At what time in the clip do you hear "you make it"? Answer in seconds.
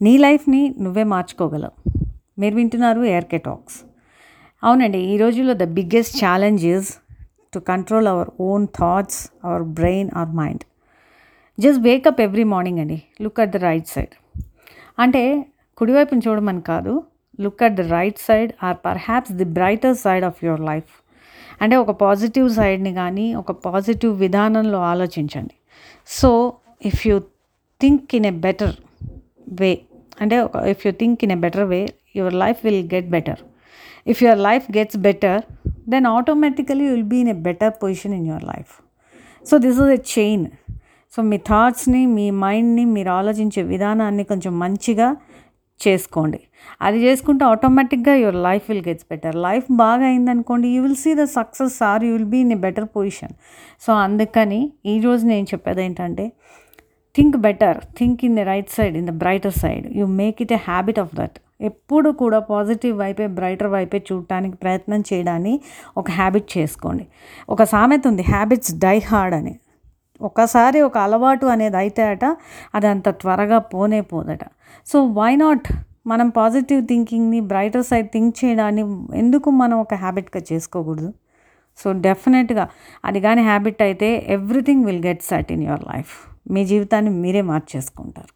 59.98-60.54